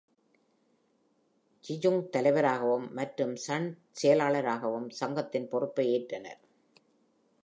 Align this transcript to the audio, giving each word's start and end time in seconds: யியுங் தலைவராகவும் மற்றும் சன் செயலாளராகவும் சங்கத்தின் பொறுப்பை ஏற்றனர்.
யியுங் 1.63 1.99
தலைவராகவும் 2.15 2.87
மற்றும் 2.97 3.35
சன் 3.45 3.69
செயலாளராகவும் 3.91 4.89
சங்கத்தின் 5.01 5.49
பொறுப்பை 5.53 5.85
ஏற்றனர். 5.97 6.41